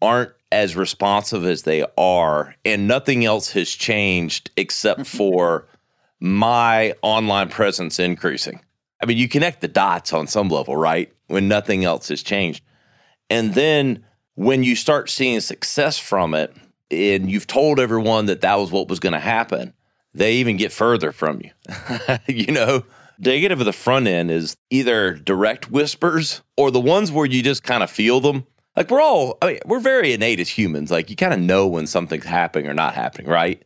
[0.00, 5.66] aren't as responsive as they are and nothing else has changed except for
[6.20, 8.60] my online presence increasing.
[9.02, 11.12] I mean, you connect the dots on some level, right?
[11.28, 12.64] When nothing else has changed.
[13.30, 14.04] And then
[14.34, 16.54] when you start seeing success from it
[16.90, 19.74] and you've told everyone that that was what was going to happen,
[20.14, 21.50] they even get further from you.
[22.26, 22.84] you know,
[23.18, 27.62] negative of the front end is either direct whispers or the ones where you just
[27.62, 28.46] kind of feel them.
[28.76, 30.90] Like we're all, I mean, we're very innate as humans.
[30.90, 33.62] Like you kind of know when something's happening or not happening, right?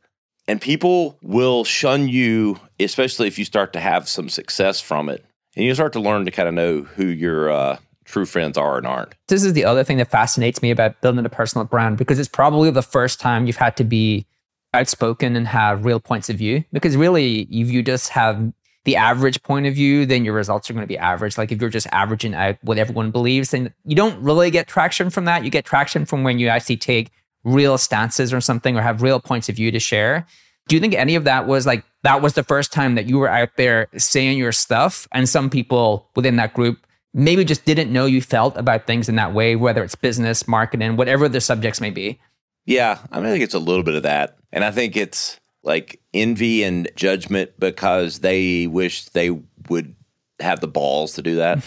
[0.48, 5.24] And people will shun you, especially if you start to have some success from it.
[5.54, 8.78] And you start to learn to kind of know who your uh, true friends are
[8.78, 9.14] and aren't.
[9.28, 12.28] This is the other thing that fascinates me about building a personal brand because it's
[12.28, 14.26] probably the first time you've had to be
[14.74, 16.64] outspoken and have real points of view.
[16.72, 18.52] Because really, if you just have
[18.84, 21.38] the average point of view, then your results are going to be average.
[21.38, 25.10] Like if you're just averaging out what everyone believes, then you don't really get traction
[25.10, 25.44] from that.
[25.44, 27.10] You get traction from when you actually take
[27.44, 30.26] real stances or something or have real points of view to share.
[30.68, 33.18] Do you think any of that was like that was the first time that you
[33.18, 37.92] were out there saying your stuff and some people within that group maybe just didn't
[37.92, 41.80] know you felt about things in that way, whether it's business, marketing, whatever the subjects
[41.80, 42.18] may be?
[42.64, 44.38] Yeah, I mean, I think it's a little bit of that.
[44.52, 49.30] And I think it's like envy and judgment because they wish they
[49.68, 49.94] would
[50.40, 51.62] have the balls to do that.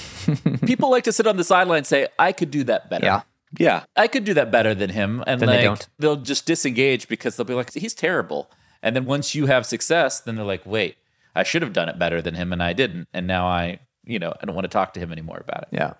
[0.65, 3.05] People like to sit on the sideline and say, I could do that better.
[3.05, 3.21] Yeah.
[3.59, 3.83] Yeah.
[3.95, 5.23] I could do that better than him.
[5.27, 5.87] And Then like, they don't.
[5.99, 8.49] they'll just disengage because they'll be like, he's terrible.
[8.83, 10.97] And then once you have success, then they're like, wait,
[11.35, 13.07] I should have done it better than him and I didn't.
[13.13, 15.69] And now I, you know, I don't want to talk to him anymore about it.
[15.71, 15.93] Yeah.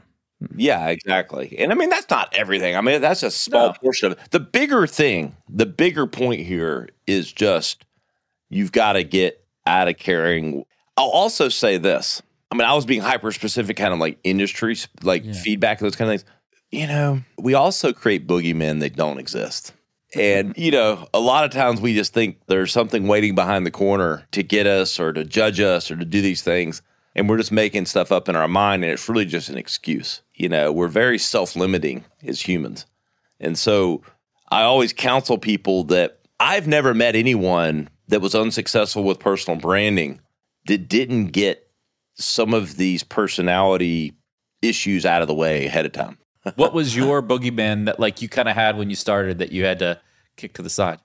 [0.55, 1.55] Yeah, exactly.
[1.57, 2.75] And I mean, that's not everything.
[2.75, 3.73] I mean, that's a small No.
[3.73, 4.31] portion of it.
[4.31, 7.85] The bigger thing, the bigger point here is just
[8.49, 10.65] you've got to get out of caring.
[10.97, 12.21] I'll also say this.
[12.51, 15.33] I mean, I was being hyper specific, kind of like industry, like Yeah.
[15.33, 16.31] feedback, those kind of things.
[16.75, 19.71] You know, we also create boogeymen that don't exist.
[20.13, 23.71] And, you know, a lot of times we just think there's something waiting behind the
[23.71, 26.81] corner to get us or to judge us or to do these things.
[27.15, 28.83] And we're just making stuff up in our mind.
[28.83, 30.21] And it's really just an excuse.
[30.33, 32.85] You know, we're very self limiting as humans.
[33.39, 34.01] And so
[34.51, 40.19] I always counsel people that I've never met anyone that was unsuccessful with personal branding
[40.67, 41.69] that didn't get
[42.15, 44.13] some of these personality
[44.61, 46.17] issues out of the way ahead of time.
[46.55, 49.65] What was your boogeyman that like you kind of had when you started that you
[49.65, 49.99] had to
[50.37, 50.99] kick to the side?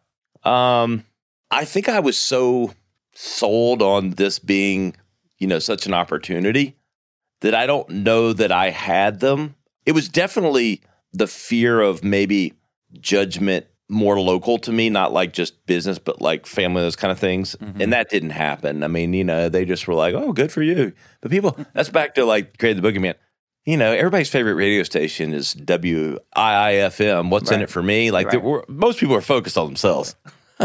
[0.45, 1.05] Um,
[1.51, 2.75] I think I was so
[3.15, 4.95] sold on this being,
[5.39, 6.77] you know, such an opportunity
[7.41, 9.55] that I don't know that I had them.
[9.87, 10.83] It was definitely
[11.13, 12.55] the fear of maybe
[13.01, 17.19] judgment more local to me, not like just business, but like family, those kind of
[17.19, 17.57] things.
[17.81, 18.85] And that didn't happen.
[18.85, 20.93] I mean, you know, they just were like, oh, good for you.
[21.21, 23.15] But people, that's back to like create the boogeyman.
[23.67, 27.31] You know, everybody's favorite radio station is WIIFM.
[27.31, 28.11] What's in it for me?
[28.11, 28.43] Like, Right.
[28.43, 30.17] we're, most people are focused on themselves.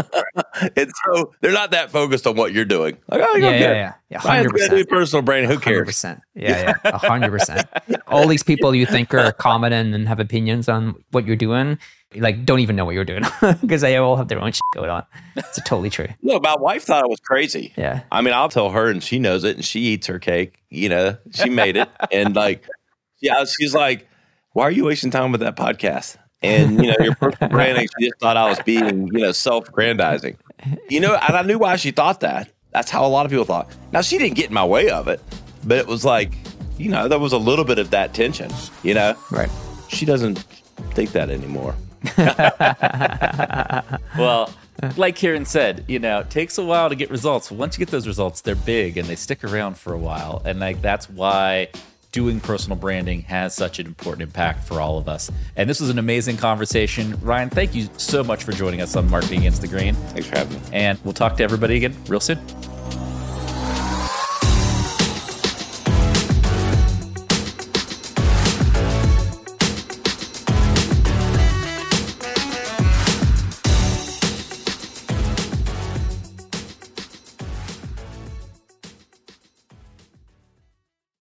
[0.76, 2.98] and so they're not that focused on what you're doing.
[3.08, 3.92] Like, oh, Yeah, yeah, yeah.
[4.10, 4.88] Yeah, Ryan's gonna do 100%.
[4.88, 5.48] personal branding.
[5.50, 5.86] Who Hundred cares?
[5.86, 6.20] percent.
[6.34, 7.66] Yeah, yeah, a hundred percent.
[8.06, 11.78] All these people you think are competent and have opinions on what you're doing,
[12.14, 13.24] like don't even know what you're doing
[13.62, 15.04] because they all have their own shit going on.
[15.34, 16.08] It's totally true.
[16.22, 17.72] No, my wife thought it was crazy.
[17.76, 18.02] Yeah.
[18.12, 20.62] I mean, I'll tell her, and she knows it, and she eats her cake.
[20.70, 22.68] You know, she made it, and like,
[23.20, 24.08] yeah, she's like,
[24.52, 27.88] "Why are you wasting time with that podcast?" And you know, your personal branding.
[27.98, 30.36] She just thought I was being, you know, self-grandizing.
[30.88, 32.50] You know, and I knew why she thought that.
[32.72, 33.70] That's how a lot of people thought.
[33.92, 35.20] Now, she didn't get in my way of it,
[35.64, 36.32] but it was like,
[36.78, 38.50] you know, there was a little bit of that tension.
[38.82, 39.48] You know, Right.
[39.88, 40.38] she doesn't
[40.92, 41.74] think that anymore.
[44.18, 44.52] Well,
[44.96, 47.50] like Kieran said, you know, it takes a while to get results.
[47.50, 50.42] Once you get those results, they're big and they stick around for a while.
[50.44, 51.68] And like that's why
[52.16, 55.30] doing personal branding has such an important impact for all of us.
[55.54, 57.14] And this was an amazing conversation.
[57.20, 59.94] Ryan, thank you so much for joining us on Marketing Against the Grain.
[59.94, 60.62] Thanks for having me.
[60.72, 62.38] And we'll talk to everybody again real soon.